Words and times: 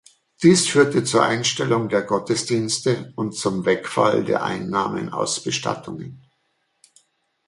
Dies 0.41 0.67
führte 0.67 1.03
zur 1.03 1.21
Einstellung 1.23 1.87
der 1.87 2.01
Gottesdienste 2.01 3.13
und 3.15 3.35
zum 3.35 3.65
Wegfall 3.65 4.23
der 4.23 4.41
Einnahmen 4.43 5.09
aus 5.13 5.43
Bestattungen. 5.43 6.23